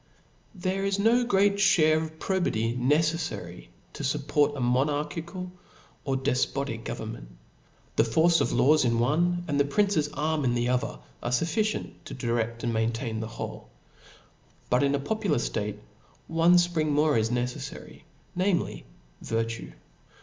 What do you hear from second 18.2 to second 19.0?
namely,